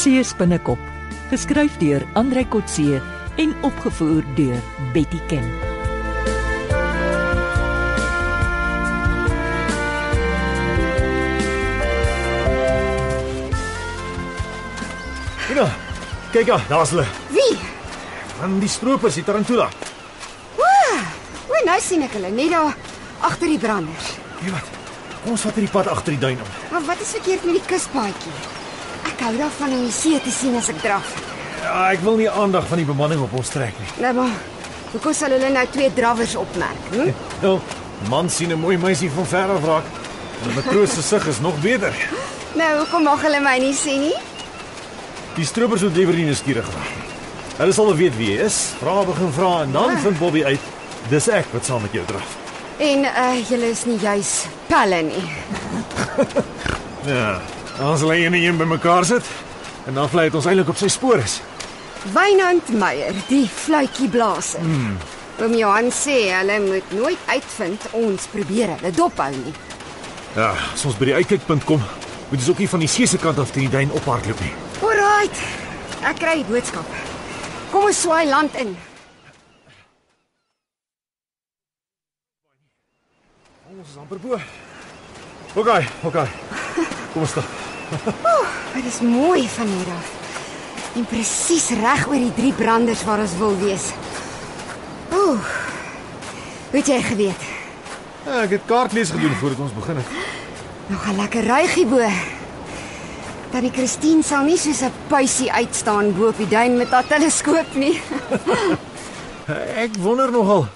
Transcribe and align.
Kotse 0.00 0.22
spinnekop, 0.24 0.84
geskryf 1.28 1.74
deur 1.76 2.00
Andrei 2.16 2.46
Kotse 2.48 3.02
en 3.36 3.50
opgevoer 3.60 4.24
deur 4.32 4.62
Betty 4.94 5.18
Ken. 5.28 5.44
Ja, 15.52 15.66
kyk 16.32 16.48
ja, 16.48 16.56
daar's 16.70 16.94
hulle. 16.94 17.04
Wie? 17.28 17.58
Dan 18.38 18.56
die 18.62 18.70
stroopers, 18.72 19.18
die 19.20 19.26
tarantula. 19.28 19.66
O, 20.56 21.60
nou 21.66 21.76
sien 21.84 22.06
ek 22.08 22.16
hulle 22.16 22.32
net 22.38 22.54
daar 22.54 22.72
agter 23.28 23.52
die 23.52 23.60
branders. 23.60 24.14
Weet 24.40 24.56
wat? 24.56 24.72
Kom 25.18 25.36
ons 25.36 25.44
vat 25.44 25.60
hierdie 25.60 25.74
pad 25.76 25.92
agter 25.92 26.16
die 26.16 26.24
duin 26.24 26.40
om. 26.40 26.56
Maar 26.72 26.88
wat 26.88 27.04
is 27.04 27.12
verkeerd 27.18 27.44
met 27.50 27.60
die 27.60 27.66
kuspaadjie? 27.68 28.59
Ek 29.20 29.26
hou 29.26 29.36
daarvan 29.36 29.72
om 29.76 29.80
die 29.84 29.92
see 29.92 30.16
te 30.24 30.30
sien 30.32 30.54
as 30.56 30.70
ek 30.72 30.78
draf. 30.80 31.08
Ja, 31.60 31.90
ek 31.92 32.00
wil 32.06 32.14
nie 32.16 32.28
aandag 32.32 32.64
van 32.70 32.80
die 32.80 32.86
bemanning 32.88 33.20
op 33.20 33.34
ons 33.36 33.50
trek 33.52 33.76
nie. 33.76 33.88
Nou 34.00 34.14
maar, 34.16 34.30
hoekom 34.94 35.12
sal 35.12 35.34
hulle 35.36 35.50
nou 35.52 35.64
twee 35.74 35.90
drawers 35.92 36.32
opmerk? 36.40 36.86
Hm? 36.94 37.10
Nou, 37.44 37.58
man 38.08 38.30
sien 38.32 38.48
'n 38.48 38.56
mooi 38.62 38.78
meisie 38.80 39.10
van 39.12 39.26
ver 39.26 39.52
af 39.52 39.66
raak. 39.68 39.84
En 40.40 40.48
'n 40.48 40.54
matroos 40.54 40.94
se 40.94 41.02
sig 41.02 41.26
is 41.26 41.40
nog 41.40 41.60
beter. 41.60 41.92
Nou, 42.56 42.70
hoekom 42.78 43.02
mag 43.02 43.20
hulle 43.20 43.40
my 43.40 43.58
nie 43.58 43.74
sien 43.74 44.00
nie? 44.00 44.16
Die 45.36 45.44
stroopers 45.44 45.82
moet 45.82 45.96
liewer 45.96 46.14
nie 46.14 46.24
nuuskierig 46.24 46.64
raak 46.64 46.90
nie. 46.96 47.12
Hulle 47.58 47.72
sal 47.72 47.86
wel 47.92 47.96
weet 47.96 48.16
wie 48.16 48.30
jy 48.32 48.40
is. 48.44 48.72
Vra 48.80 49.04
begin 49.04 49.32
vra 49.32 49.62
en 49.62 49.72
dan 49.72 49.98
vind 49.98 50.18
Bobby 50.18 50.44
uit 50.44 50.60
dis 51.10 51.28
ek 51.28 51.52
wat 51.52 51.64
saam 51.64 51.82
met 51.82 51.92
jou 51.92 52.04
draf. 52.06 52.36
En 52.78 53.04
uh 53.04 53.36
julle 53.50 53.68
is 53.70 53.84
nie 53.84 53.98
juis 54.00 54.46
pelle 54.66 55.02
nie. 55.02 55.24
Ja, 57.04 57.40
ons 57.88 58.02
lê 58.04 58.24
een 58.24 58.34
en 58.34 58.42
een 58.42 58.56
bymekaar 58.56 59.04
sit 59.04 59.24
en 59.86 59.94
dan 59.94 60.08
vlei 60.08 60.26
dit 60.28 60.34
ons 60.34 60.46
eintlik 60.46 60.68
op 60.68 60.76
sy 60.76 60.88
spoor 60.92 61.22
is. 61.22 61.40
Wynand 62.12 62.68
Meyer, 62.76 63.16
die 63.28 63.46
fluitjie 63.48 64.08
blaser. 64.08 64.60
Hmm. 64.60 64.98
Oom 65.40 65.54
Johan 65.56 65.88
sê 65.92 66.18
hulle 66.34 66.58
moet 66.66 66.92
nooit 66.92 67.28
uitvind 67.32 67.86
ons 67.96 68.26
probeer 68.32 68.74
hulle 68.74 68.92
dophou 68.96 69.30
nie. 69.32 69.54
Ja, 70.36 70.52
as 70.74 70.84
ons 70.84 70.98
by 71.00 71.08
die 71.08 71.16
uitkykpunt 71.16 71.64
kom, 71.68 71.80
moet 72.30 72.38
ons 72.38 72.50
ook 72.52 72.60
nie 72.62 72.68
van 72.68 72.84
die 72.84 72.90
see 72.92 73.08
se 73.08 73.18
kant 73.18 73.40
af 73.40 73.54
teen 73.54 73.70
die 73.70 73.72
duin 73.72 73.92
ophardloop 73.96 74.44
nie. 74.44 74.52
Alraight. 74.84 75.40
Ek 76.04 76.20
kry 76.20 76.36
die 76.40 76.46
boodskap. 76.48 76.92
Kom 77.72 77.88
ons 77.88 78.04
swaai 78.04 78.28
land 78.28 78.54
in. 78.60 78.76
Ons 83.70 83.88
is 83.88 83.98
amper 84.00 84.20
bo. 84.20 84.40
OK, 85.56 85.74
OK. 86.04 86.22
Kom 87.12 87.24
ons 87.24 87.36
stap. 87.36 87.69
Dit 88.74 88.84
is 88.86 89.00
mooi 89.00 89.48
van 89.48 89.66
hier 89.66 89.92
af. 89.94 90.10
En 90.94 91.06
presies 91.06 91.68
reg 91.80 92.06
oor 92.08 92.18
die 92.18 92.34
drie 92.34 92.52
branders 92.52 93.04
waar 93.04 93.22
ons 93.22 93.36
wil 93.38 93.56
wees. 93.58 93.90
Ooh. 95.14 95.38
Weet 96.70 96.86
jy 96.86 97.00
geweet? 97.02 97.46
Ja, 98.26 98.42
ek 98.44 98.50
het 98.58 98.66
kaartlees 98.66 99.10
gedoen 99.10 99.34
voordat 99.40 99.64
ons 99.66 99.74
begin 99.74 99.96
het. 99.96 100.06
Nog 100.86 101.06
'n 101.06 101.16
lekker 101.16 101.44
ruigie 101.44 101.86
bo. 101.86 102.02
Tannie 103.50 103.72
Christine 103.74 104.22
sal 104.22 104.44
nie 104.44 104.58
soos 104.58 104.82
'n 104.82 104.92
puisie 105.08 105.52
uitstaan 105.52 106.14
bo 106.14 106.28
op 106.28 106.36
die 106.36 106.48
duin 106.48 106.76
met 106.76 106.90
haar 106.90 107.06
teleskoop 107.06 107.74
nie. 107.74 108.02
Ek 109.84 109.90
wonder 109.98 110.30
nogal 110.30 110.68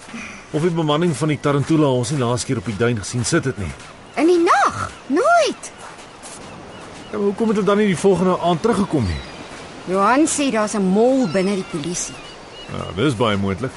of 0.50 0.62
die 0.62 0.70
bemanning 0.70 1.16
van 1.16 1.28
die 1.28 1.40
Tarantula 1.40 1.86
ons 1.86 2.10
nie 2.10 2.18
laas 2.18 2.44
keer 2.44 2.56
op 2.56 2.66
die 2.66 2.76
duin 2.76 2.98
gesien 2.98 3.24
sit 3.24 3.44
het 3.44 3.58
nie. 3.58 3.70
In 4.14 4.26
die 4.26 4.42
nag? 4.42 4.90
Nooit. 5.06 5.72
Ja, 7.14 7.20
maar 7.20 7.28
hoekom 7.28 7.48
het 7.48 7.56
hulle 7.56 7.68
dan 7.68 7.78
nie 7.78 7.86
die 7.86 7.98
volgende 7.98 8.38
aand 8.42 8.62
teruggekom 8.62 9.04
nie? 9.06 9.20
Johan 9.86 10.24
sê 10.26 10.50
daar's 10.50 10.74
'n 10.74 10.82
mol 10.82 11.28
binne 11.32 11.54
die 11.54 11.64
polisie. 11.70 12.14
Ja, 12.72 13.02
dis 13.02 13.16
baie 13.16 13.36
moontlik. 13.36 13.70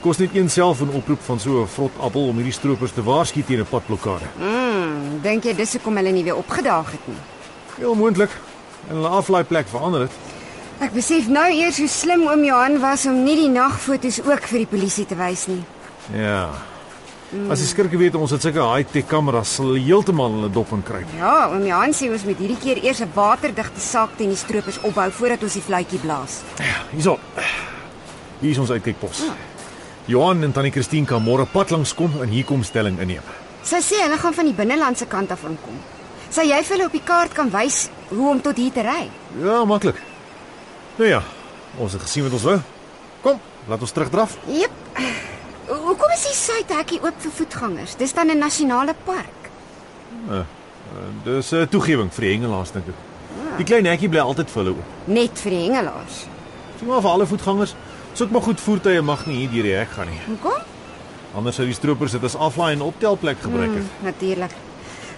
Kos 0.00 0.16
net 0.18 0.34
een 0.34 0.50
selfoon 0.50 0.88
oproep 0.88 1.20
van 1.22 1.40
so 1.40 1.62
'n 1.62 1.66
vrot 1.68 1.90
appel 2.00 2.28
om 2.28 2.36
hierdie 2.36 2.52
stroopers 2.52 2.92
te 2.92 3.02
waarsku 3.02 3.42
teen 3.42 3.58
'n 3.58 3.66
padblokkade. 3.66 4.24
Mm, 4.38 5.20
dink 5.22 5.44
jy 5.44 5.54
dis 5.54 5.72
hoekom 5.72 5.96
hulle 5.96 6.10
nie 6.10 6.24
weer 6.24 6.36
opgedaag 6.36 6.90
het 6.90 7.06
nie? 7.06 7.16
Heel 7.76 7.94
moontlik. 7.94 8.30
En 8.88 8.94
hulle 8.94 9.08
aflaai 9.08 9.44
plek 9.44 9.68
verander 9.68 10.00
het. 10.00 10.12
Ek 10.78 10.92
besef 10.92 11.28
nou 11.28 11.52
eers 11.52 11.78
hoe 11.78 11.88
slim 11.88 12.28
oom 12.28 12.44
Johan 12.44 12.80
was 12.80 13.06
om 13.06 13.24
nie 13.24 13.36
die 13.36 13.48
nagfoto's 13.48 14.20
ook 14.20 14.42
vir 14.42 14.58
die 14.58 14.66
polisie 14.66 15.06
te 15.06 15.16
wys 15.16 15.46
nie. 15.46 15.64
Ja. 16.12 16.50
As 17.50 17.58
die 17.58 17.66
skurke 17.66 17.98
weet 17.98 18.14
ons 18.14 18.30
het 18.30 18.44
sulke 18.44 18.62
high-tech 18.62 19.08
kameras, 19.10 19.56
sal 19.56 19.72
heeltemal 19.74 20.36
hulle 20.36 20.50
dop 20.54 20.70
in 20.76 20.84
kry. 20.86 21.00
Ja, 21.18 21.48
oom 21.50 21.64
Johan 21.66 21.94
sê 21.96 22.06
ons 22.12 22.22
moet 22.28 22.38
hierdie 22.38 22.58
keer 22.62 22.78
eers 22.84 23.00
'n 23.02 23.10
waterdigte 23.14 23.80
saak 23.80 24.16
teen 24.16 24.30
die 24.30 24.38
stroopers 24.38 24.78
opbou 24.82 25.10
voordat 25.10 25.42
ons 25.42 25.54
die 25.54 25.62
fluitjie 25.62 25.98
blaas. 25.98 26.42
Hierso. 26.92 27.18
Hier 28.40 28.50
is 28.50 28.58
ons 28.58 28.70
uitkykpos. 28.70 29.24
Johan 30.06 30.44
en 30.44 30.52
tannie 30.52 30.70
Christine 30.70 31.06
kan 31.06 31.22
môre 31.22 31.46
pad 31.46 31.70
langs 31.70 31.94
kom 31.94 32.22
en 32.22 32.28
hier 32.28 32.44
kom 32.44 32.62
stelling 32.62 33.00
inneem. 33.00 33.22
Sy 33.64 33.80
sê 33.80 34.02
hulle 34.04 34.18
gaan 34.18 34.34
van 34.34 34.44
die 34.44 34.54
binnelandse 34.54 35.06
kant 35.06 35.32
af 35.32 35.42
inkom. 35.42 35.78
Sal 36.30 36.44
jy 36.44 36.62
vir 36.62 36.76
hulle 36.76 36.86
op 36.86 36.92
die 36.92 37.04
kaart 37.04 37.34
kan 37.34 37.50
wys 37.50 37.88
hoe 38.10 38.30
om 38.30 38.40
tot 38.40 38.56
hier 38.56 38.72
te 38.72 38.82
ry? 38.82 39.10
Ja, 39.42 39.64
maklik. 39.64 39.96
Nou 40.98 41.08
ja, 41.08 41.22
ons 41.78 41.92
het 41.92 42.02
gesien 42.02 42.22
wat 42.24 42.32
ons 42.32 42.42
wou. 42.42 42.60
Kom, 43.22 43.40
laat 43.66 43.80
ons 43.80 43.92
terugdraf. 43.92 44.38
Jep. 44.46 45.23
Is 46.14 46.22
die 46.28 46.34
suidhekkie 46.38 47.00
oop 47.02 47.16
vir 47.18 47.32
voetgangers? 47.34 47.96
Dis 47.98 48.12
dan 48.14 48.30
'n 48.30 48.38
nasionale 48.38 48.94
park. 49.04 49.50
Dis 51.24 51.50
'n 51.50 51.56
uh, 51.56 51.66
toegewing 51.66 52.12
vir 52.12 52.24
die 52.24 52.30
hengelaars 52.34 52.70
dink 52.72 52.86
ek. 52.88 53.00
Die 53.58 53.64
klein 53.64 53.86
hekkie 53.86 54.08
bly 54.08 54.20
altyd 54.20 54.50
vir 54.50 54.62
hulle 54.62 54.74
oop. 54.76 54.84
Net 55.06 55.38
vir 55.38 55.50
die 55.50 55.62
hengelaars. 55.64 56.26
Sien 56.78 56.88
maar 56.88 57.00
vir 57.00 57.10
alle 57.10 57.26
voetgangers. 57.26 57.74
Soek 58.12 58.30
maar 58.30 58.42
goed 58.42 58.60
voertuie 58.60 59.02
mag 59.02 59.26
nie 59.26 59.36
hier 59.36 59.50
deur 59.50 59.62
die 59.62 59.74
hek 59.74 59.90
gaan 59.90 60.08
nie. 60.08 60.20
Hoekom? 60.26 60.62
Anders 61.34 61.56
sou 61.56 61.66
die 61.66 61.74
stroopers 61.74 62.12
dit 62.12 62.24
as 62.24 62.36
aflaai 62.36 62.72
en 62.72 62.82
optelplek 62.82 63.40
gebruik 63.42 63.74
het. 63.74 63.82
Hmm, 63.82 64.04
natuurlik. 64.06 64.54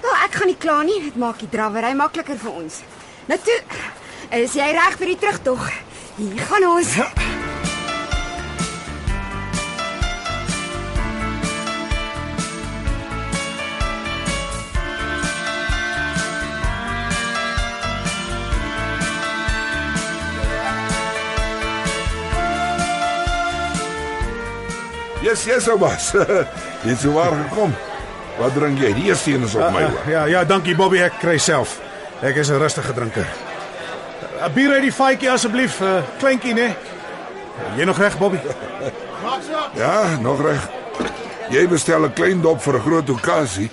Nou, 0.03 0.15
ek 0.25 0.35
gaan 0.35 0.47
nie 0.47 0.57
kla 0.57 0.83
nie. 0.83 1.01
Dit 1.05 1.17
maak 1.17 1.39
die 1.39 1.49
drawery 1.49 1.93
makliker 1.93 2.37
vir 2.41 2.53
ons. 2.53 2.81
Nou 3.29 3.39
toe, 3.39 3.61
is 4.31 4.55
jy 4.55 4.73
reg 4.73 4.97
vir 4.97 5.07
die 5.07 5.19
terugtog? 5.19 5.71
Hier 6.17 6.41
gaan 6.49 6.65
ons. 6.73 6.95
Ja. 6.97 7.26
Yes, 25.27 25.43
yes, 25.49 25.67
Obas. 25.73 26.13
Jy 26.15 26.93
het 26.93 27.01
sowaar 27.03 27.35
gekom. 27.49 27.73
Wat 28.39 28.53
drink 28.55 28.79
jy? 28.79 28.93
Die 28.95 29.09
eerste 29.09 29.33
een 29.35 29.43
is 29.47 29.55
op 29.57 29.73
my 29.75 29.83
Ah, 29.83 29.91
hoor. 29.91 30.11
ja, 30.13 30.25
ja, 30.31 30.45
dankie 30.45 30.75
Bobby, 30.79 31.01
ek 31.03 31.17
kry 31.19 31.35
self. 31.39 31.81
Ek 32.23 32.37
is 32.37 32.51
'n 32.51 32.59
rustige 32.63 32.93
drinker. 32.95 33.27
'n 34.45 34.53
Bier 34.55 34.71
uit 34.77 34.83
die 34.83 34.93
faadjie 34.93 35.31
asseblief, 35.31 35.81
'n 35.81 35.85
uh, 35.85 36.03
kleintjie, 36.19 36.55
né? 36.55 36.77
Jy 37.77 37.85
nog 37.85 37.99
reg, 37.99 38.19
Bobby? 38.19 38.39
Ja, 39.75 40.17
nog 40.21 40.43
reg. 40.43 40.69
Jy 41.51 41.67
bestel 41.69 42.05
'n 42.05 42.13
klein 42.13 42.41
dop 42.41 42.63
vir 42.63 42.75
'n 42.75 42.81
groot 42.81 43.11
okasie. 43.11 43.71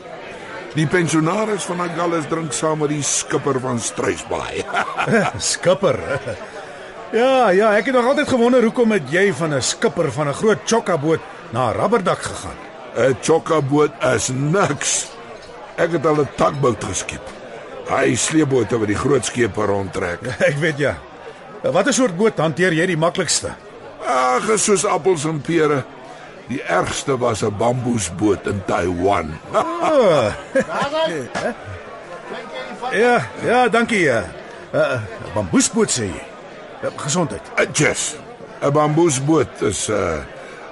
Die 0.74 0.88
pensionaris 0.88 1.64
van 1.64 1.82
Agallas 1.82 2.26
drink 2.30 2.52
saam 2.54 2.80
met 2.80 2.90
die 2.90 3.04
skipper 3.04 3.60
van 3.60 3.80
Struisbaai. 3.80 4.66
Skipper. 5.38 6.00
Ja, 7.12 7.50
ja, 7.50 7.76
ek 7.78 7.86
het 7.86 7.96
nog 7.96 8.06
altyd 8.08 8.28
gewonder 8.28 8.64
hoekom 8.64 8.92
het 8.92 9.04
jy 9.12 9.34
van 9.34 9.54
'n 9.54 9.62
skipper 9.62 10.12
van 10.12 10.28
'n 10.30 10.34
groot 10.34 10.58
chokka-boot 10.66 11.20
na 11.54 11.70
'n 11.70 11.78
rubberdak 11.78 12.22
gegaan? 12.22 12.58
'n 12.98 13.16
Chokka-boot 13.22 13.92
is 14.16 14.28
niks. 14.34 15.08
Ek 15.78 15.92
het 15.92 16.06
al 16.06 16.22
'n 16.22 16.30
takboot 16.36 16.84
geskep. 16.84 17.22
Hy 17.90 18.16
sleepbote 18.16 18.78
wat 18.80 18.88
die 18.88 18.98
groot 18.98 19.26
skepe 19.26 19.66
rondtrek. 19.66 20.20
Ek 20.50 20.58
weet 20.58 20.78
ja. 20.78 20.96
Watter 21.64 21.94
soort 21.94 22.18
boot 22.18 22.38
hanteer 22.38 22.74
jy 22.74 22.86
die 22.86 22.98
maklikste? 22.98 23.54
Ag, 24.04 24.50
soos 24.60 24.86
appels 24.86 25.26
en 25.26 25.42
pere. 25.42 25.84
Die 26.48 26.62
ergste 26.64 27.18
was 27.18 27.42
'n 27.44 27.56
bamboesboot 27.58 28.48
in 28.48 28.64
Taiwan. 28.66 29.34
Ja, 32.94 33.26
ja, 33.44 33.70
dankie. 33.70 34.04
Ja. 34.04 34.24
'n 34.74 34.78
uh, 34.78 35.02
Bamboesboot 35.34 35.90
sê 35.92 36.04
jy. 36.10 36.22
Gesondheid. 36.98 37.42
Uh, 37.58 37.66
Yes. 37.74 38.16
'n 38.62 38.72
Bamboesboot 38.72 39.62
is 39.62 39.88
'n 39.90 39.94
uh, 39.94 40.18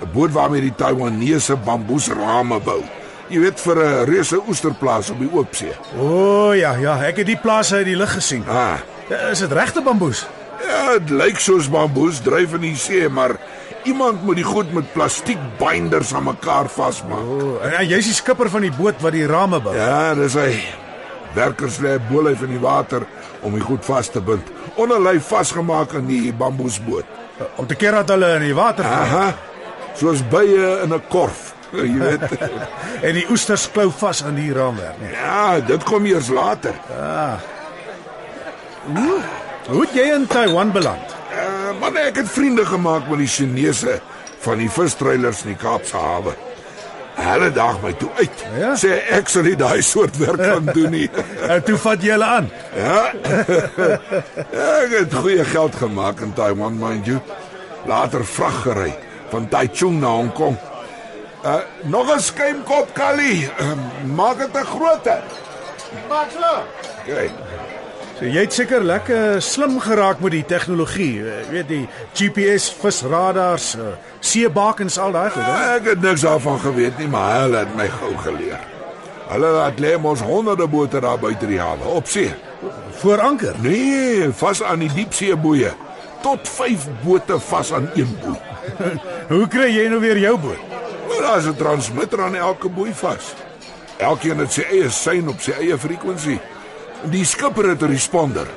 'n 0.01 0.09
boot 0.13 0.31
waarmee 0.31 0.61
die 0.61 0.75
Taiwanese 0.75 1.55
bamboesrame 1.55 2.59
bou. 2.59 2.81
Jy 3.29 3.39
weet 3.39 3.59
vir 3.59 3.75
'n 3.77 4.05
reuse 4.05 4.41
oesterplaas 4.47 5.09
op 5.09 5.19
die 5.19 5.29
oopsee. 5.33 5.73
O 5.99 6.03
oh, 6.49 6.55
ja, 6.55 6.75
ja, 6.75 6.97
ek 7.03 7.17
het 7.17 7.25
die 7.25 7.37
plase 7.39 7.75
uit 7.75 7.85
die 7.85 7.95
lug 7.95 8.13
gesien. 8.13 8.43
Ah, 8.49 8.79
Is 9.31 9.39
dit 9.39 9.51
regte 9.51 9.81
bamboes? 9.81 10.27
ja, 10.67 10.97
dit 10.99 11.09
lyk 11.09 11.39
soos 11.39 11.69
bamboes 11.69 12.19
dryf 12.21 12.53
in 12.53 12.61
die 12.61 12.75
see, 12.75 13.09
maar 13.09 13.35
iemand 13.83 14.23
moet 14.23 14.35
die 14.35 14.43
goed 14.45 14.73
met 14.73 14.93
plastiek 14.93 15.37
binders 15.57 16.13
aan 16.13 16.23
mekaar 16.23 16.69
vasmaak. 16.69 17.19
O, 17.19 17.57
oh, 17.59 17.65
en 17.79 17.87
jy's 17.87 18.05
die 18.05 18.13
skipper 18.13 18.49
van 18.49 18.61
die 18.61 18.71
boot 18.71 19.01
wat 19.01 19.11
die 19.11 19.25
rame 19.27 19.59
bou. 19.59 19.75
Ja, 19.75 20.13
dis 20.13 20.33
hy. 20.33 20.63
Werkers 21.33 21.79
lê 21.79 21.97
bolyf 22.11 22.41
in 22.41 22.49
die 22.49 22.59
water 22.59 23.05
om 23.41 23.53
die 23.53 23.63
goed 23.63 23.85
vas 23.85 24.09
te 24.09 24.21
bind. 24.21 24.47
Onderlyf 24.75 25.27
vasgemaak 25.27 25.93
in 25.93 26.07
die 26.07 26.33
bamboesboot. 26.33 27.05
Om 27.55 27.65
te 27.67 27.75
keer 27.75 27.91
dat 27.91 28.09
hulle 28.09 28.35
in 28.35 28.41
die 28.41 28.55
water 28.55 28.83
val 28.83 28.93
Aha. 28.93 29.33
Soos 29.97 30.21
bye 30.29 30.81
in 30.83 30.93
'n 30.93 31.01
korf. 31.09 31.53
Jy 31.71 31.97
weet. 31.99 32.23
en 33.07 33.15
die 33.15 33.25
oesters 33.31 33.69
klou 33.71 33.89
vas 34.01 34.23
aan 34.23 34.35
die 34.35 34.51
raamwerk. 34.53 34.99
Nee. 34.99 35.15
Ja, 35.15 35.59
dit 35.59 35.83
kom 35.87 36.05
eers 36.05 36.29
later. 36.29 36.75
Hoe 39.71 39.81
het 39.85 39.93
jy 39.95 40.07
in 40.15 40.27
Taiwan 40.27 40.71
beland? 40.73 41.15
Uh, 41.31 41.71
man, 41.79 41.97
ek 42.01 42.17
het 42.23 42.29
vriende 42.29 42.65
gemaak 42.65 43.07
met 43.07 43.21
die 43.23 43.29
Chinese 43.29 43.99
van 44.41 44.57
die 44.59 44.69
vistreilers 44.69 45.43
in 45.45 45.53
die 45.53 45.59
Kaapse 45.61 46.01
hawe. 46.01 46.33
Hulle 47.21 47.51
daag 47.53 47.77
my 47.83 47.91
toe 47.99 48.09
uit. 48.17 48.43
Ja? 48.57 48.71
Sê 48.79 48.97
ek 49.13 49.29
sal 49.29 49.45
nie 49.45 49.55
daai 49.59 49.83
soort 49.85 50.17
werk 50.19 50.41
kan 50.41 50.67
doen 50.73 50.95
nie. 50.95 51.05
En 51.45 51.61
toe 51.67 51.77
vat 51.83 52.03
jy 52.03 52.15
hulle 52.15 52.31
aan. 52.39 52.49
Ja. 52.75 52.97
ja 54.49 54.67
ek 54.81 54.97
het 54.97 55.15
goeie 55.21 55.45
geld 55.53 55.77
gemaak 55.77 56.25
in 56.25 56.33
Taiwan, 56.35 56.79
mind 56.81 57.07
you. 57.07 57.21
Later 57.87 58.25
vrag 58.25 58.59
gery 58.65 58.91
van 59.31 59.47
Taichung 59.49 59.99
na 59.99 60.07
Hong 60.07 60.33
Kong. 60.35 60.57
Uh 61.45 61.55
nog 61.89 62.11
'n 62.15 62.19
skuimkop 62.19 62.93
Kali. 62.93 63.49
Uh, 63.59 63.71
maak 64.19 64.37
dit 64.37 64.53
'n 64.53 64.65
groter. 64.65 65.23
Maak 66.09 66.29
so. 66.31 66.51
Kyk. 67.05 67.31
So 68.19 68.25
jy 68.29 68.41
het 68.45 68.53
seker 68.53 68.83
lekker 68.83 69.41
slim 69.41 69.79
geraak 69.79 70.19
met 70.19 70.31
die 70.31 70.45
tegnologie. 70.45 71.23
Jy 71.23 71.45
weet 71.49 71.67
die 71.67 71.87
GPS 72.13 72.69
visradars, 72.81 73.75
uh, 73.75 73.81
seebakens 74.19 74.99
al 74.99 75.11
daai 75.11 75.29
goed. 75.29 75.43
hè? 75.43 75.75
Ek 75.75 75.85
het 75.85 76.01
niks 76.01 76.21
daarvan 76.21 76.59
geweet 76.59 76.97
nie, 76.97 77.07
maar 77.07 77.41
hulle 77.41 77.57
het 77.57 77.75
my 77.75 77.87
gou 77.89 78.13
geleer. 78.17 78.59
Hulle 79.31 79.49
laat 79.55 79.79
lê 79.79 79.95
ons 79.95 80.21
honderde 80.21 80.67
bote 80.67 80.99
daar 80.99 81.19
buite 81.19 81.47
die 81.47 81.59
hawe 81.59 81.87
op 81.97 82.07
see. 82.07 82.33
Voor 83.01 83.21
anker. 83.21 83.55
Nee, 83.61 84.29
vas 84.31 84.63
aan 84.63 84.79
die 84.79 84.93
diepseeboeie. 84.93 85.71
Tot 86.21 86.49
5 86.49 86.87
bote 87.03 87.39
vas 87.39 87.73
aan 87.73 87.89
een 87.93 88.17
boei. 88.21 88.37
Hoe 89.33 89.47
kry 89.47 89.69
jy 89.73 89.87
nou 89.89 89.99
weer 89.99 90.17
jou 90.17 90.37
boot? 90.37 90.59
Maar 91.07 91.21
daar's 91.21 91.45
'n 91.45 91.55
transmitter 91.55 92.23
aan 92.23 92.35
elke 92.35 92.69
boei 92.69 92.93
vas. 92.93 93.33
Elkeen 93.97 94.37
het 94.37 94.51
sy 94.51 94.61
eie 94.61 94.89
sein 94.89 95.27
op 95.29 95.41
sy 95.41 95.51
eie 95.51 95.77
frekwensie. 95.77 96.39
Die 97.03 97.25
skipper 97.25 97.69
het 97.69 97.81
'n 97.81 97.91
responder. 97.91 98.47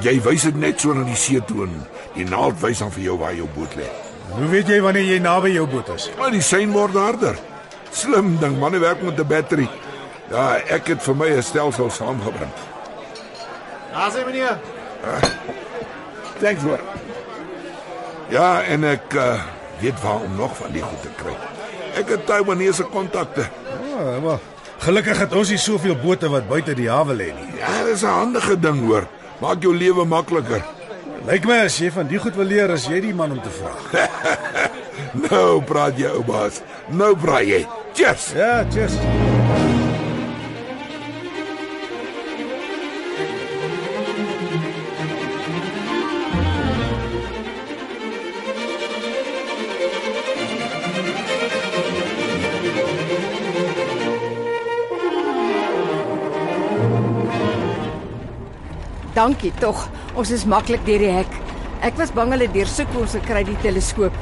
Jy 0.00 0.20
wys 0.22 0.42
dit 0.42 0.56
net 0.56 0.80
so 0.80 0.92
na 0.92 1.04
die 1.04 1.16
see 1.16 1.44
toe 1.44 1.66
en 1.66 1.86
die 2.14 2.24
naald 2.24 2.60
wys 2.60 2.78
dan 2.78 2.90
vir 2.92 3.02
jou 3.02 3.18
waar 3.18 3.34
jou 3.34 3.48
boot 3.54 3.74
lê. 3.74 3.86
Hoe 4.34 4.48
weet 4.48 4.68
jy 4.68 4.80
wanneer 4.80 5.04
jy 5.04 5.18
naby 5.18 5.50
jou 5.54 5.66
boot 5.66 5.88
is? 5.94 6.10
Maar 6.18 6.30
die 6.30 6.42
sein 6.42 6.72
word 6.72 6.94
harder. 6.94 7.38
Slim 7.90 8.38
ding, 8.40 8.58
manne 8.58 8.78
werk 8.78 9.02
met 9.02 9.18
'n 9.18 9.26
battery. 9.26 9.68
Ja, 10.30 10.56
ek 10.68 10.86
het 10.86 11.02
vir 11.02 11.14
my 11.14 11.28
'n 11.30 11.42
stelsel 11.42 11.90
saamgebring. 11.90 12.50
Daar's 13.92 14.14
hy 14.14 14.24
meneer. 14.26 14.58
Thanks 16.40 16.62
hoor. 16.62 16.80
Ja, 18.32 18.62
en 18.62 18.84
ek 18.84 19.14
uh, 19.14 19.42
weet 19.80 20.00
waar 20.02 20.22
om 20.24 20.36
nog 20.36 20.56
van 20.56 20.72
die 20.72 20.82
goed 20.82 21.02
te 21.02 21.12
kry. 21.18 21.34
Ek 22.00 22.08
het 22.08 22.26
Taiwanese 22.26 22.86
kontakte. 22.90 23.46
Oh, 23.94 24.22
wel. 24.22 24.40
Gelukkig 24.84 25.18
het 25.18 25.34
ons 25.36 25.52
nie 25.54 25.60
soveel 25.60 25.96
bote 25.96 26.28
wat 26.28 26.48
buite 26.48 26.74
die 26.74 26.88
hawe 26.90 27.14
lê 27.14 27.30
nie. 27.32 27.50
Ja, 27.60 27.84
dis 27.84 28.02
'n 28.02 28.06
handige 28.06 28.58
ding 28.60 28.80
hoor. 28.86 29.06
Maak 29.40 29.62
jou 29.62 29.76
lewe 29.76 30.04
makliker. 30.04 30.64
Lyk 31.26 31.44
my 31.44 31.64
as 31.64 31.78
jy 31.78 31.90
van 31.90 32.06
die 32.06 32.18
goed 32.18 32.36
wil 32.36 32.44
leer, 32.46 32.70
as 32.70 32.86
jy 32.86 33.00
die 33.00 33.14
man 33.14 33.32
om 33.32 33.40
te 33.42 33.50
vra. 33.50 33.72
Nou 35.14 35.62
praat 35.62 35.98
jy 35.98 36.10
ou 36.10 36.24
baas. 36.26 36.60
Nou 36.90 37.14
praat 37.16 37.46
jy. 37.46 37.62
Cheers. 37.94 38.32
Ja, 38.34 38.64
cheers. 38.70 38.98
Dankie 59.14 59.52
tog. 59.60 59.88
Ons 60.18 60.30
is 60.34 60.44
maklik 60.44 60.84
deur 60.86 60.98
die 60.98 61.10
hek. 61.12 61.30
Ek 61.84 61.96
was 62.00 62.10
bang 62.14 62.32
hulle 62.34 62.48
deursoek 62.50 62.88
ons 62.98 63.16
kry 63.26 63.44
die 63.44 63.56
teleskoop. 63.62 64.12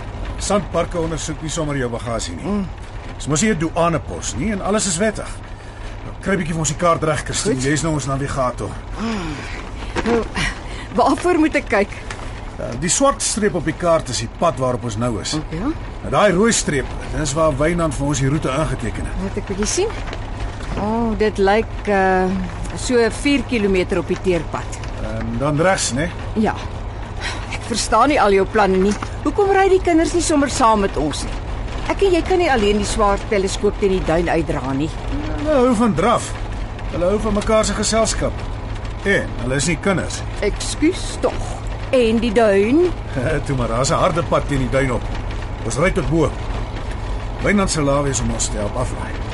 Sandparke 0.42 0.98
ondersoek 1.00 1.42
nie 1.42 1.50
sommer 1.50 1.76
jou 1.78 1.88
bagasie 1.92 2.34
nie. 2.36 2.64
Dis 3.16 3.28
mos 3.30 3.42
nie 3.42 3.50
'n 3.54 3.58
douanepos 3.58 4.34
nie 4.36 4.50
en 4.52 4.60
alles 4.60 4.86
is 4.86 4.96
wettig. 4.98 5.28
Nou, 6.04 6.14
Kry 6.22 6.36
bietjie 6.36 6.52
vir 6.54 6.58
ons 6.60 6.68
die 6.68 6.76
kaart 6.78 7.02
reg, 7.02 7.24
Christine. 7.24 7.60
Jy's 7.60 7.82
nou 7.82 7.92
ons 7.94 8.06
navigator. 8.06 8.68
Nou, 10.04 10.22
waarvoor 10.94 11.38
moet 11.38 11.54
ek 11.56 11.68
kyk? 11.68 11.88
Uh, 12.58 12.64
Die 12.80 12.88
swart 12.88 13.22
streep 13.22 13.54
op 13.54 13.64
die 13.64 13.72
kaart 13.78 14.08
is 14.08 14.18
die 14.18 14.28
pad 14.38 14.58
waarop 14.58 14.84
ons 14.84 14.96
nou 14.96 15.20
is. 15.20 15.32
Ja, 15.50 15.70
Nou 16.02 16.10
daai 16.10 16.32
rooi 16.32 16.52
streep, 16.52 16.86
dis 17.18 17.32
waar 17.32 17.52
Wynand 17.56 17.94
vir 17.94 18.06
ons 18.06 18.18
die 18.18 18.28
roete 18.28 18.50
aangeteken 18.50 19.04
het. 19.06 19.14
laat 19.22 19.36
ek 19.36 19.46
bietjie 19.46 19.66
sien. 19.66 19.88
O, 20.80 20.82
oh, 20.82 21.18
dit 21.18 21.38
lyk 21.38 21.66
uh 21.88 22.26
so 22.76 23.10
4 23.10 23.44
km 23.48 23.98
op 23.98 24.08
die 24.08 24.18
teerpad. 24.22 24.78
En 25.02 25.38
dan 25.38 25.60
regs, 25.60 25.92
né? 25.92 26.08
Ja. 26.34 26.54
Ek 27.52 27.62
verstaan 27.68 28.08
nie 28.08 28.20
al 28.20 28.32
jou 28.32 28.46
planne 28.46 28.76
nie. 28.76 28.94
Hoekom 29.24 29.50
ry 29.54 29.68
die 29.68 29.80
kinders 29.80 30.14
nie 30.14 30.22
sommer 30.22 30.50
saam 30.50 30.80
met 30.80 30.96
ons 30.96 31.24
nie? 31.24 31.40
Ek 31.92 32.02
en 32.06 32.14
jy 32.14 32.22
kan 32.22 32.38
nie 32.38 32.50
alleen 32.50 32.78
die 32.80 32.86
swaar 32.88 33.20
teleskoop 33.30 33.78
teen 33.80 33.96
die 33.96 34.04
duin 34.06 34.28
uitdra 34.30 34.72
nie. 34.76 34.90
Hulle 35.40 35.58
hou 35.58 35.74
van 35.82 35.94
draf. 35.98 36.30
Hulle 36.92 37.10
hou 37.10 37.18
van 37.24 37.34
mekaar 37.34 37.64
se 37.64 37.74
geselskap. 37.74 38.46
En 39.08 39.28
hulle 39.42 39.58
is 39.58 39.66
nie 39.66 39.78
kinders. 39.82 40.20
Ekskuus 40.46 41.16
tog. 41.24 41.50
En 41.92 42.22
die 42.22 42.32
duin? 42.32 42.86
Toe 43.46 43.56
maar, 43.56 43.68
daar's 43.68 43.90
'n 43.90 44.00
harde 44.00 44.22
pad 44.22 44.48
teen 44.48 44.64
die 44.64 44.70
duin 44.70 44.92
op. 44.92 45.02
Ons 45.64 45.76
ry 45.76 45.90
tot 45.90 46.08
bo. 46.10 46.30
Wynand 47.42 47.70
se 47.70 47.82
lawe 47.82 48.08
is 48.08 48.20
om 48.20 48.30
ons 48.30 48.48
te 48.48 48.56
help 48.56 48.76
aflaai. 48.76 49.31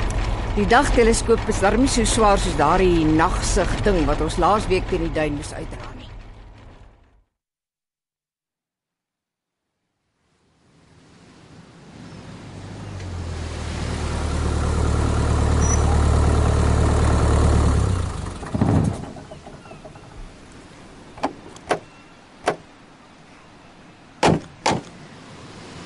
Die 0.55 0.65
dagteleskoop 0.67 1.45
is 1.47 1.59
darm 1.61 1.83
nie 1.85 1.91
so 1.93 2.03
swaar 2.09 2.39
soos 2.41 2.55
daardie 2.57 3.05
nagsig 3.05 3.69
ding 3.85 4.01
wat 4.09 4.19
ons 4.25 4.39
laasweek 4.41 4.89
teen 4.89 5.05
die 5.05 5.13
duin 5.13 5.37
moes 5.37 5.53
uitdra 5.53 5.93
nie. 5.93 6.09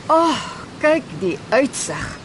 Ag, 0.07 0.17
oh, 0.17 0.43
kyk 0.81 1.15
die 1.21 1.37
uitsig. 1.51 2.22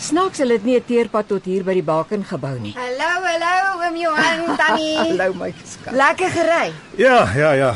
Snaaks 0.00 0.40
hulle 0.40 0.56
het 0.56 0.64
nie 0.64 0.76
'n 0.78 0.84
teerpad 0.86 1.28
tot 1.28 1.44
hier 1.44 1.64
by 1.64 1.74
die 1.76 1.82
baken 1.84 2.24
gebou 2.24 2.58
nie. 2.58 2.72
Hallo, 2.72 3.10
hallo, 3.26 3.84
oom 3.84 3.96
Johan, 3.96 4.40
tannie. 4.60 4.96
Hallo 4.96 5.32
my 5.34 5.52
skat. 5.64 5.92
Lekker 5.94 6.30
gery. 6.30 6.72
Ja, 6.96 7.28
ja, 7.36 7.52
ja. 7.52 7.74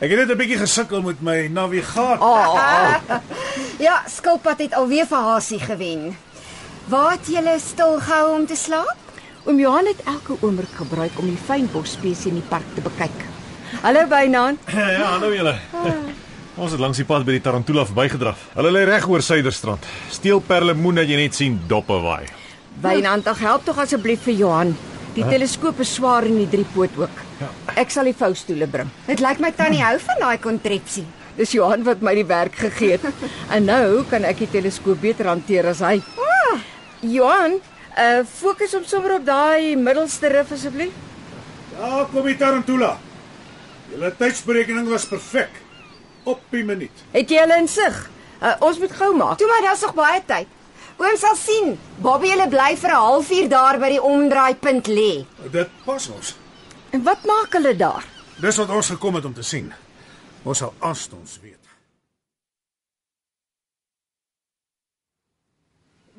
Ek 0.00 0.10
het 0.10 0.18
net 0.18 0.30
'n 0.30 0.36
bietjie 0.38 0.58
gesukkel 0.58 1.02
met 1.02 1.20
my 1.20 1.46
navigator. 1.48 2.18
Oh, 2.20 2.54
oh. 2.54 2.94
Ja, 3.86 4.02
skilpad 4.08 4.58
het 4.58 4.74
alweer 4.74 5.06
vir 5.06 5.18
Hasie 5.18 5.60
gewen. 5.60 6.16
Waar 6.88 7.10
het 7.10 7.26
julle 7.26 7.58
stil 7.58 7.98
gehou 8.00 8.34
om 8.38 8.46
te 8.46 8.56
slaap? 8.56 8.96
Oom 9.44 9.58
Johan 9.58 9.86
het 9.86 10.00
elke 10.04 10.36
oomblik 10.40 10.72
gebruik 10.76 11.18
om 11.18 11.26
die 11.26 11.36
fynbos 11.46 11.92
spesie 11.92 12.28
in 12.32 12.40
die 12.40 12.48
park 12.48 12.64
te 12.74 12.80
bekyk. 12.80 13.18
Hallo 13.82 14.06
Bynaan. 14.06 14.58
Ja, 14.72 15.04
hallo 15.04 15.34
julle. 15.34 15.54
Ons 16.58 16.72
het 16.74 16.80
langs 16.82 16.98
die 16.98 17.06
pad 17.06 17.22
by 17.22 17.36
die 17.36 17.42
Tarantula 17.42 17.84
verbygedraf. 17.86 18.40
Hulle 18.56 18.70
lê 18.74 18.80
reg 18.88 19.04
oor 19.06 19.22
Suiderstrand. 19.22 19.84
Steel 20.10 20.40
perlemoen 20.42 20.96
dat 20.98 21.06
jy 21.06 21.18
net 21.20 21.36
sien 21.38 21.54
doppe 21.70 21.94
waai. 22.02 22.26
Bynaan, 22.82 23.22
tog 23.22 23.38
help 23.42 23.62
tog 23.66 23.78
asseblief 23.78 24.24
vir 24.26 24.34
Johan. 24.40 24.72
Die 25.14 25.22
teleskoop 25.26 25.78
is 25.82 25.92
swaar 25.94 26.26
en 26.26 26.34
die 26.40 26.48
driepoot 26.50 26.98
ook. 26.98 27.22
Ek 27.78 27.94
sal 27.94 28.10
die 28.10 28.16
voustoele 28.18 28.66
bring. 28.70 28.90
Dit 29.06 29.22
lyk 29.22 29.38
my 29.42 29.52
tannie 29.54 29.84
hou 29.84 29.94
van 30.02 30.18
daai 30.24 30.42
kontrepsie. 30.42 31.04
Dis 31.38 31.54
Johan 31.54 31.86
wat 31.86 32.02
my 32.02 32.16
die 32.18 32.26
werk 32.26 32.58
gegee 32.58 32.98
het. 32.98 33.06
En 33.54 33.70
nou 33.70 34.02
kan 34.10 34.26
ek 34.26 34.42
die 34.42 34.50
teleskoop 34.58 34.98
beter 35.02 35.30
hanteer 35.30 35.70
as 35.70 35.84
hy. 35.86 36.00
Ah, 36.18 36.58
Johan, 37.06 37.60
uh 37.94 38.24
fokus 38.26 38.74
hom 38.74 38.86
sommer 38.86 39.20
op 39.20 39.24
daai 39.26 39.78
middelste 39.78 40.30
rif 40.34 40.50
asseblief. 40.58 41.06
Ja, 41.78 42.02
kom 42.10 42.26
die 42.26 42.34
Tarantula. 42.38 42.96
Julle 43.94 44.10
tydsberekening 44.18 44.90
was 44.90 45.06
perfek. 45.06 45.67
Op 46.28 46.40
die 46.52 46.64
minuut. 46.64 47.04
Het 47.14 47.30
jy 47.32 47.42
hulle 47.44 47.56
insig? 47.62 47.98
Uh, 48.42 48.54
ons 48.68 48.78
moet 48.78 48.92
gou 49.00 49.14
maak. 49.16 49.38
toe 49.40 49.48
maar 49.48 49.64
daar's 49.64 49.84
nog 49.86 49.94
baie 49.96 50.20
tyd. 50.26 50.50
Oom 50.98 51.16
sal 51.16 51.36
sien. 51.38 51.76
Bobby 52.02 52.32
hulle 52.34 52.48
bly 52.52 52.74
vir 52.76 52.90
'n 52.90 53.02
halfuur 53.06 53.48
daar 53.48 53.78
by 53.78 53.88
die 53.94 54.02
omdraaipunt 54.02 54.86
lê. 54.86 55.24
Dit 55.50 55.70
pas 55.84 56.08
ons. 56.08 56.36
En 56.90 57.02
wat 57.02 57.24
maak 57.24 57.52
hulle 57.52 57.76
daar? 57.76 58.04
Dis 58.40 58.56
wat 58.56 58.68
ons 58.68 58.90
gekom 58.90 59.14
het 59.14 59.24
om 59.24 59.34
te 59.34 59.42
sien. 59.42 59.72
Ons 60.42 60.58
sal 60.58 60.74
aanstonds 60.78 61.38
weet. 61.42 61.64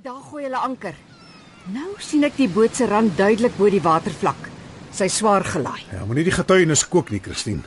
Daar 0.02 0.22
gooi 0.32 0.44
hulle 0.44 0.58
anker. 0.58 0.96
Nou 1.66 1.94
sien 2.00 2.24
ek 2.24 2.38
die 2.38 2.50
boot 2.50 2.76
se 2.76 2.86
rand 2.86 3.18
duidelik 3.18 3.58
bo 3.58 3.70
die 3.70 3.82
watervlak. 3.82 4.50
Sy 4.92 5.08
swaar 5.08 5.44
gelaai. 5.44 5.84
Ja, 5.92 6.06
moenie 6.06 6.24
die 6.24 6.32
getuienis 6.32 6.88
kook 6.88 7.10
nie, 7.10 7.20
Christine. 7.20 7.62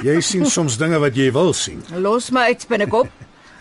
Jy 0.00 0.20
sien 0.24 0.46
soms 0.48 0.78
dinge 0.80 0.96
wat 1.02 1.16
jy 1.16 1.28
wil 1.34 1.52
sien. 1.52 1.82
Los 2.00 2.30
my 2.32 2.46
uit 2.48 2.64
spinnekop. 2.64 3.10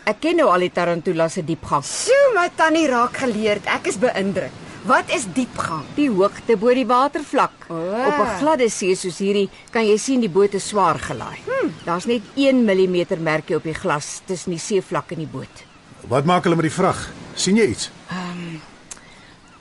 Ek 0.07 0.21
ken 0.23 0.39
nou 0.39 0.47
al 0.49 0.63
die 0.63 0.71
Tarantula 0.73 1.27
se 1.29 1.43
diepgang. 1.45 1.83
Sjoe, 1.83 2.31
my 2.35 2.47
tannie 2.55 2.87
raak 2.89 3.19
geleerd. 3.25 3.67
Ek 3.67 3.89
is 3.91 3.99
beïndruk. 3.99 4.55
Wat 4.87 5.11
is 5.11 5.25
diepgang? 5.35 5.83
Die 5.97 6.07
hoogte 6.07 6.55
bo 6.57 6.71
die 6.73 6.87
watervlak. 6.87 7.67
O. 7.67 7.75
Op 7.75 8.19
'n 8.23 8.39
gladde 8.39 8.69
see 8.69 8.95
soos 8.95 9.19
hierdie 9.19 9.49
kan 9.71 9.85
jy 9.85 9.97
sien 9.97 10.21
die 10.21 10.31
boot 10.31 10.53
is 10.53 10.67
swaar 10.67 10.97
gelaai. 10.99 11.37
Hmm. 11.45 11.73
Daar's 11.85 12.05
net 12.05 12.21
1 12.35 12.63
mm 12.63 13.21
merkie 13.21 13.55
op 13.55 13.63
die 13.63 13.73
glas 13.73 14.21
tussen 14.25 14.51
die 14.51 14.59
seevlak 14.59 15.11
en 15.11 15.17
die 15.17 15.27
boot. 15.27 15.65
Wat 16.07 16.25
maak 16.25 16.43
hulle 16.43 16.55
met 16.55 16.69
die 16.71 16.77
vrag? 16.81 17.09
sien 17.35 17.55
jy 17.57 17.67
iets? 17.67 17.91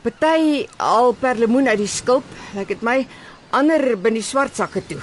Party 0.02 0.66
al 0.78 1.12
perlemoen 1.12 1.68
uit 1.68 1.78
die 1.78 1.90
skulp, 1.90 2.24
lyk 2.54 2.68
dit 2.68 2.82
my, 2.86 3.02
ander 3.50 3.96
bin 4.00 4.14
die 4.14 4.22
swart 4.22 4.54
sakke 4.56 4.82
toe. 4.86 5.00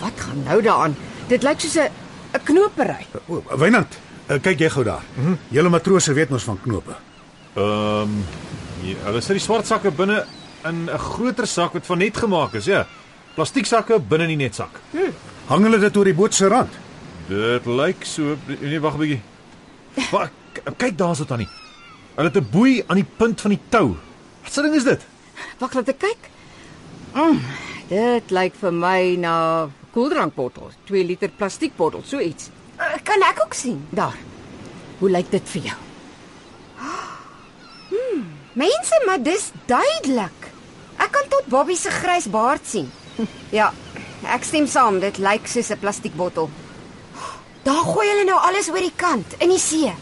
Wat 0.00 0.16
gaan 0.16 0.42
nou 0.44 0.62
daaraan? 0.62 0.96
Dit 1.28 1.42
lyk 1.42 1.60
soos 1.60 1.76
'n 1.76 1.90
'n 2.32 2.42
knopery. 2.44 3.06
O, 3.26 3.42
Wynand, 3.56 3.98
uh, 4.28 4.38
kyk 4.40 4.58
jy 4.58 4.70
gou 4.70 4.84
daar. 4.84 5.02
Mm 5.14 5.24
-hmm. 5.24 5.38
Julle 5.48 5.68
matrose 5.68 6.12
weet 6.12 6.30
mos 6.30 6.42
van 6.42 6.60
knope. 6.62 6.94
Ehm 7.54 8.02
um, 8.02 8.24
ja, 8.82 8.96
hulle 9.04 9.20
sit 9.20 9.36
die 9.38 9.44
swart 9.44 9.66
sakke 9.66 9.90
binne 9.90 10.24
in 10.64 10.90
'n 10.90 10.98
groter 10.98 11.46
sak 11.46 11.72
wat 11.72 11.86
van 11.86 11.98
net 11.98 12.16
gemaak 12.16 12.54
is, 12.54 12.64
ja. 12.64 12.86
Plastiek 13.34 13.66
sakke 13.66 14.00
binne 14.00 14.24
in 14.24 14.38
die 14.38 14.44
netsak. 14.44 14.80
Hang 15.46 15.62
hulle 15.64 15.78
dit 15.78 15.96
oor 15.96 16.04
die 16.04 16.14
boot 16.14 16.34
se 16.34 16.48
rand? 16.48 16.72
Dit 17.28 17.66
lyk 17.66 18.04
so 18.04 18.36
nee 18.60 18.80
wag 18.80 18.94
'n 18.94 18.98
bietjie. 18.98 19.20
Wag, 20.10 20.30
kyk 20.76 20.98
daarso 20.98 21.24
tannie. 21.24 21.48
Hulle 22.16 22.28
het 22.28 22.36
'n 22.36 22.48
boei 22.50 22.84
aan 22.86 22.96
die 22.96 23.10
punt 23.16 23.40
van 23.40 23.50
die 23.50 23.60
tou. 23.68 23.96
Wat 24.42 24.52
se 24.52 24.62
ding 24.62 24.74
is 24.74 24.84
dit? 24.84 25.06
Wag 25.58 25.74
laat 25.74 25.88
ek 25.88 25.98
kyk. 25.98 26.30
Mm, 27.14 27.40
dit 27.88 28.30
lyk 28.30 28.54
vir 28.60 28.72
my 28.72 29.16
na 29.16 29.68
koeldrankbottel, 29.96 30.70
2 30.90 31.04
liter 31.08 31.32
plastiekbottel, 31.32 32.04
so 32.04 32.20
iets. 32.20 32.50
Uh, 32.76 32.98
kan 33.06 33.22
ek 33.24 33.40
ook 33.46 33.56
sien? 33.56 33.80
Daar. 33.96 34.16
Hoe 35.00 35.10
lyk 35.10 35.30
dit 35.32 35.52
vir 35.56 35.70
jou? 35.70 35.78
Mense, 38.56 39.02
maar 39.04 39.20
dis 39.20 39.50
duidelik. 39.68 40.46
Ek 40.96 41.10
kan 41.12 41.26
tot 41.28 41.48
Bobby 41.52 41.74
se 41.76 41.92
grys 41.92 42.28
baard 42.32 42.64
sien. 42.64 42.88
Ja, 43.52 43.70
ek 44.32 44.44
stem 44.48 44.64
saam, 44.68 44.96
dit 45.00 45.20
lyk 45.20 45.44
soos 45.48 45.70
'n 45.72 45.80
plastiekbottel. 45.80 46.48
Daar 47.68 47.84
gooi 47.84 48.06
hulle 48.08 48.24
nou 48.24 48.38
alles 48.48 48.68
oor 48.72 48.80
die 48.80 48.96
kant 48.96 49.36
in 49.44 49.52
die 49.52 49.60
see. 49.60 49.92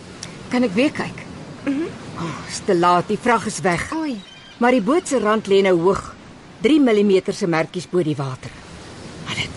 Kan 0.51 0.63
ek 0.63 0.75
weer 0.79 0.91
kyk? 0.91 1.23
Mhm. 1.65 1.75
Mm 1.75 2.03
oh, 2.23 2.43
te 2.67 2.75
laat, 2.79 3.09
die 3.11 3.19
vrag 3.19 3.47
is 3.47 3.59
weg. 3.61 3.91
Oei. 3.93 4.15
Maar 4.59 4.71
die 4.71 4.83
boot 4.83 5.09
se 5.09 5.19
rand 5.19 5.51
lê 5.51 5.63
nou 5.63 5.75
hoog. 5.81 6.15
3 6.63 6.79
mm 6.81 7.33
se 7.33 7.47
merkies 7.47 7.91
bo 7.91 8.03
die 8.03 8.17
water. 8.17 8.64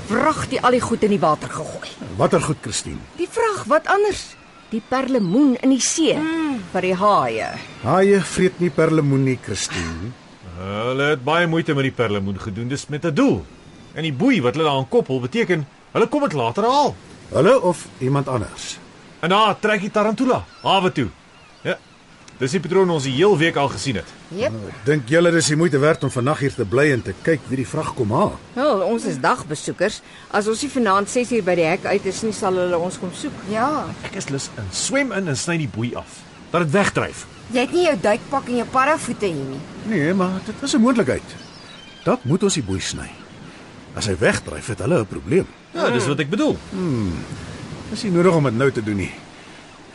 Vrag 0.07 0.45
die 0.47 0.59
al 0.63 0.71
die 0.71 0.81
goed 0.83 1.03
in 1.03 1.11
die 1.11 1.19
water 1.19 1.51
gegooi. 1.51 1.89
Watter 2.15 2.39
goed, 2.41 2.61
Christine? 2.63 3.01
Die 3.19 3.27
vrag, 3.27 3.65
wat 3.67 3.89
anders? 3.91 4.37
Die 4.71 4.79
perlemoen 4.79 5.57
in 5.63 5.73
die 5.73 5.83
see 5.83 6.15
mm. 6.15 6.61
vir 6.71 6.87
die 6.87 6.95
haie. 6.95 7.49
Haie 7.83 8.21
vreet 8.23 8.61
nie 8.63 8.71
perlemoen 8.71 9.25
nie, 9.27 9.35
Christine. 9.43 10.13
Hulle 10.57 11.11
het 11.11 11.23
baie 11.27 11.47
moeite 11.47 11.75
met 11.75 11.89
die 11.89 11.95
perlemoen 11.95 12.39
gedoen, 12.39 12.71
dis 12.71 12.87
met 12.87 13.05
'n 13.05 13.13
doel. 13.13 13.43
En 13.93 14.03
die 14.03 14.13
boei 14.13 14.41
wat 14.41 14.55
hulle 14.55 14.67
daaraan 14.67 14.89
koppel 14.89 15.19
beteken 15.19 15.67
hulle 15.91 16.07
kom 16.07 16.21
dit 16.21 16.33
later 16.33 16.63
haal. 16.63 16.95
Hulle 17.29 17.61
of 17.61 17.87
iemand 17.99 18.27
anders? 18.27 18.77
En 19.19 19.29
daar 19.29 19.59
trek 19.59 19.81
die 19.81 19.91
tarantula 19.91 20.45
hawe 20.61 20.91
toe. 20.91 21.09
Dis 22.38 22.53
die 22.53 22.60
patroon 22.62 22.89
ons 22.94 23.06
die 23.08 23.15
heel 23.15 23.34
week 23.38 23.56
al 23.58 23.70
gesien 23.74 23.96
het. 23.98 24.10
Jep. 24.38 24.53
Dink 24.86 25.08
julle 25.10 25.32
dis 25.34 25.48
die 25.50 25.56
moeite 25.58 25.79
werd 25.82 26.03
om 26.06 26.12
vandag 26.13 26.44
hier 26.46 26.53
te 26.53 26.65
bly 26.70 26.91
en 26.94 27.01
te 27.01 27.15
kyk 27.25 27.41
wie 27.50 27.58
die 27.63 27.65
vrag 27.67 27.96
kom 27.98 28.12
haal? 28.13 28.36
Wel, 28.53 28.84
ons 28.86 29.08
is 29.10 29.17
dagbesoekers. 29.24 30.01
As 30.38 30.46
ons 30.51 30.62
nie 30.62 30.70
vanaand 30.70 31.10
6uur 31.10 31.44
by 31.48 31.56
die 31.58 31.65
hek 31.65 31.88
uit 31.89 32.06
is 32.06 32.22
nie, 32.27 32.36
sal 32.38 32.53
hulle 32.62 32.77
ons 32.77 33.00
kom 33.01 33.10
soek. 33.17 33.34
Ja. 33.50 33.88
Ek 34.06 34.20
is 34.22 34.29
lus 34.29 34.51
in 34.62 34.70
swem 34.70 35.12
in 35.17 35.34
en 35.34 35.39
sny 35.39 35.58
die 35.63 35.72
boei 35.74 35.96
af. 35.98 36.20
Dat 36.51 36.67
dit 36.67 36.75
wegdryf. 36.77 37.25
Jy 37.56 37.63
het 37.65 37.74
nie 37.74 37.88
jou 37.88 37.98
duikpak 38.06 38.48
en 38.53 38.62
jou 38.62 38.70
paravoete 38.72 39.25
hier 39.34 39.51
nie. 39.56 39.62
Nee, 39.89 40.13
maar 40.13 40.38
dit 40.46 40.56
is 40.62 40.75
'n 40.75 40.82
moontlikheid. 40.82 41.36
Dat 42.06 42.24
moet 42.24 42.44
ons 42.44 42.53
die 42.53 42.63
boei 42.63 42.79
sny. 42.79 43.10
As 43.96 44.06
hy 44.06 44.15
wegdryf, 44.20 44.67
het 44.67 44.79
hulle 44.79 45.00
'n 45.00 45.08
probleem. 45.08 45.48
Ja, 45.74 45.89
dis 45.89 46.06
wat 46.08 46.20
ek 46.20 46.29
bedoel. 46.29 46.58
Dis 47.89 48.03
nie 48.03 48.12
nodig 48.12 48.36
om 48.36 48.44
dit 48.44 48.53
nou 48.58 48.72
te 48.72 48.84
doen 48.84 48.96
nie. 48.96 49.12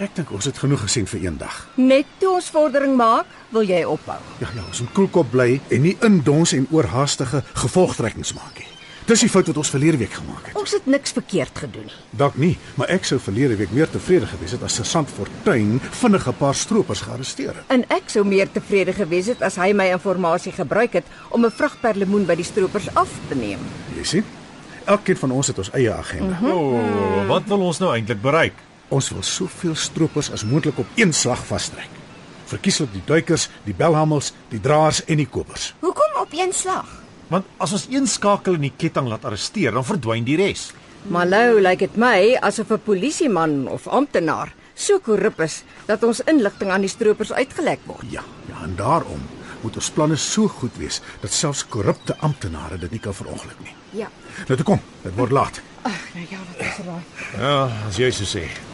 Ek 0.03 0.17
dink 0.17 0.33
ons 0.35 0.49
het 0.49 0.57
genoeg 0.59 0.81
gesien 0.83 1.07
vir 1.07 1.21
een 1.23 1.37
dag. 1.39 1.57
Net 1.79 2.09
toe 2.19 2.33
ons 2.35 2.49
vordering 2.51 2.97
maak, 2.99 3.29
wil 3.55 3.63
jy 3.63 3.85
ophou. 3.87 4.19
Ja, 4.41 4.49
ja, 4.51 4.65
ons 4.67 4.81
moet 4.83 4.95
koelkop 4.97 5.29
bly 5.31 5.61
en 5.71 5.85
nie 5.85 5.93
indons 6.03 6.57
en 6.57 6.65
oorhaastige 6.75 7.45
gevolgtrekkings 7.61 8.33
maak 8.35 8.59
nie. 8.59 8.67
Dis 9.07 9.23
die 9.23 9.29
fout 9.31 9.47
wat 9.51 9.61
ons 9.63 9.71
verlede 9.71 10.01
week 10.01 10.17
gemaak 10.19 10.49
het. 10.49 10.57
Ons 10.59 10.75
het 10.75 10.89
niks 10.91 11.15
verkeerd 11.15 11.59
gedoen 11.65 11.87
nie. 11.87 12.01
Dalk 12.19 12.35
nie, 12.39 12.57
maar 12.79 12.91
ek 12.95 13.07
sou 13.07 13.21
verlede 13.23 13.59
week 13.61 13.71
meer 13.75 13.91
tevrede 13.91 14.27
gewees 14.31 14.57
het 14.57 14.65
as 14.67 14.81
sergeant 14.81 15.11
Fortuin 15.11 15.79
vinnig 16.01 16.27
'n 16.27 16.35
paar 16.39 16.55
stroopers 16.55 17.05
gearresteer 17.07 17.55
het. 17.55 17.65
En 17.69 17.85
ek 17.89 18.11
sou 18.11 18.25
meer 18.25 18.51
tevrede 18.51 18.93
gewees 18.93 19.27
het 19.27 19.43
as 19.43 19.57
hy 19.57 19.73
my 19.73 19.87
inligting 19.87 20.55
gebruik 20.55 20.93
het 20.93 21.07
om 21.31 21.45
'n 21.47 21.51
vrag 21.51 21.79
perlemoen 21.81 22.27
by 22.27 22.35
die 22.35 22.45
stroopers 22.45 22.95
af 22.95 23.11
te 23.29 23.35
neem. 23.35 23.59
Jy 23.97 24.05
sien? 24.05 24.25
Elkeen 24.85 25.17
van 25.17 25.31
ons 25.31 25.47
het 25.47 25.59
ons 25.59 25.71
eie 25.71 25.93
agenda. 25.93 26.39
Mm 26.41 26.47
-hmm. 26.47 26.51
O, 26.51 26.75
oh, 26.75 27.29
wat 27.29 27.43
wil 27.47 27.61
ons 27.61 27.79
nou 27.79 27.95
eintlik 27.95 28.21
bereik? 28.21 28.55
Ons 28.93 29.09
wil 29.15 29.25
soveel 29.25 29.75
stroopers 29.79 30.29
as 30.37 30.45
moontlik 30.45 30.79
op 30.83 30.99
een 31.01 31.15
slag 31.17 31.41
vastrek. 31.49 31.89
Verkieslik 32.51 32.93
die 32.93 33.05
duikers, 33.09 33.49
die 33.65 33.75
belhamels, 33.77 34.33
die 34.53 34.61
draers 34.61 35.01
en 35.09 35.23
die 35.23 35.29
kopers. 35.29 35.71
Hoekom 35.81 36.19
op 36.21 36.35
een 36.37 36.53
slag? 36.53 36.89
Want 37.33 37.49
as 37.57 37.73
ons 37.73 37.87
een 37.89 38.07
skakel 38.07 38.59
in 38.59 38.67
die 38.69 38.75
ketting 38.77 39.09
laat 39.09 39.25
arresteer, 39.25 39.73
dan 39.73 39.87
verdwyn 39.89 40.27
die 40.29 40.37
res. 40.37 40.71
Maar 41.09 41.27
nou 41.27 41.61
lyk 41.65 41.87
dit 41.87 41.97
my 41.97 42.37
asof 42.45 42.71
'n 42.71 42.85
polisieman 42.85 43.69
of 43.69 43.89
amptenaar 43.89 44.53
so 44.75 44.99
korrup 44.99 45.41
is 45.41 45.63
dat 45.87 46.03
ons 46.03 46.21
inligting 46.21 46.71
aan 46.71 46.81
die 46.81 46.91
stroopers 46.91 47.33
uitgelek 47.33 47.81
word. 47.87 48.05
Ja, 48.11 48.23
ja, 48.49 48.63
en 48.65 48.77
daarom 48.77 49.21
moet 49.63 49.77
ons 49.77 49.91
planne 49.91 50.17
so 50.17 50.49
goed 50.49 50.77
wees 50.77 51.01
dat 51.21 51.33
selfs 51.33 51.65
korrupte 51.69 52.17
amptenare 52.19 52.79
dit 52.79 52.91
nie 52.91 53.01
kan 53.01 53.15
verongeluk 53.15 53.61
nie. 53.63 53.75
Ja. 53.91 54.09
Nou 54.49 54.57
toe 54.57 54.67
kom, 54.67 54.81
dit 55.03 55.15
word 55.17 55.31
laat. 55.31 55.61
Ag, 55.83 56.15
nou 56.15 56.27
ja, 56.31 56.39
wat 56.49 56.67
is 56.67 56.85
raai? 56.87 57.03
Ja, 57.39 57.87
as 57.89 57.97
jy 57.97 58.11
so 58.11 58.25
sê. 58.25 58.72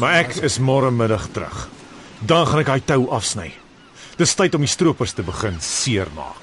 Maar 0.00 0.22
ek 0.24 0.38
is 0.46 0.60
môre 0.62 0.90
middag 0.90 1.28
terug. 1.34 1.68
Dan 2.24 2.46
gaan 2.48 2.62
ek 2.62 2.72
hy 2.72 2.80
tou 2.86 3.10
afsny. 3.12 3.50
Dis 4.16 4.34
tyd 4.38 4.54
om 4.54 4.64
die 4.64 4.70
stroopers 4.70 5.16
te 5.16 5.24
begin 5.26 5.58
seermaak. 5.60 6.40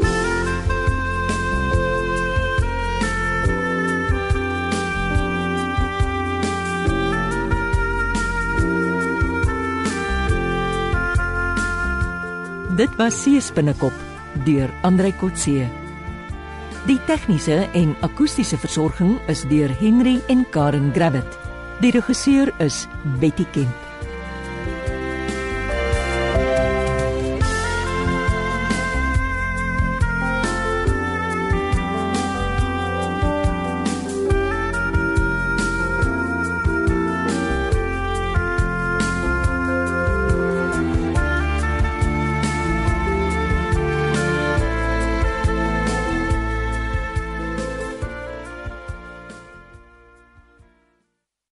Dit 12.79 12.93
was 12.95 13.17
Seespinnekop 13.25 13.95
deur 14.45 14.71
Andrei 14.87 15.11
Kotse. 15.19 15.65
Die 16.87 16.99
tegniese 17.09 17.65
en 17.75 17.91
akoestiese 18.07 18.55
versorging 18.61 19.17
is 19.27 19.43
deur 19.51 19.73
Henry 19.81 20.19
en 20.31 20.45
Karen 20.53 20.93
Gravett. 20.95 21.38
Die 21.81 21.91
regisseur 21.91 22.51
is 22.59 22.89
Betty 23.21 23.45
Kemp. 23.53 23.88